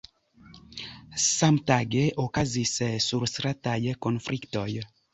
Samtage 1.25 2.03
okazis 2.25 2.75
surstrataj 3.09 3.79
konfliktoj. 4.09 4.69